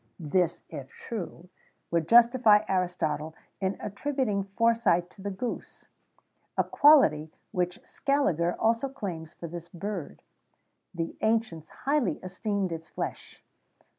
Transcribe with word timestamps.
[XVII 0.17 0.23
49] 0.31 0.31
This, 0.41 0.63
if 0.69 0.89
true, 0.89 1.49
would 1.91 2.07
justify 2.09 2.61
Aristotle 2.67 3.35
in 3.59 3.77
attributing 3.79 4.45
foresight 4.57 5.11
to 5.11 5.21
the 5.21 5.29
goose;[XVII 5.29 6.55
50] 6.55 6.55
a 6.57 6.63
quality 6.63 7.31
which 7.51 7.79
Scaliger 7.85 8.55
also 8.59 8.89
claims 8.89 9.33
for 9.33 9.47
this 9.47 9.69
bird.[XVII 9.69 11.03
51] 11.05 11.05
The 11.05 11.17
ancients 11.23 11.69
highly 11.85 12.17
esteemed 12.23 12.71
its 12.71 12.89
flesh. 12.89 13.43